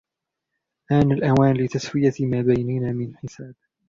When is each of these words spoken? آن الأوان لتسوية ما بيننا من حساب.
آن 0.91 1.11
الأوان 1.11 1.57
لتسوية 1.57 2.13
ما 2.19 2.41
بيننا 2.41 2.91
من 2.91 3.17
حساب. 3.17 3.55